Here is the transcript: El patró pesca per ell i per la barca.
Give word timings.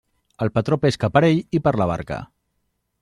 El 0.45 0.49
patró 0.55 0.79
pesca 0.85 1.09
per 1.17 1.23
ell 1.29 1.59
i 1.59 1.63
per 1.67 1.75
la 1.83 1.91
barca. 1.93 2.19